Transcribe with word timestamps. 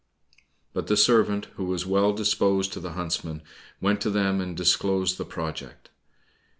But 0.73 0.87
the 0.87 0.97
servant, 0.97 1.45
who 1.57 1.65
was 1.65 1.85
well 1.85 2.11
disposed 2.11 2.73
to 2.73 2.79
the 2.79 2.93
huntsmen, 2.93 3.43
went 3.79 4.01
to 4.01 4.09
them, 4.09 4.41
and 4.41 4.57
disclosed 4.57 5.19
the 5.19 5.25
project. 5.25 5.91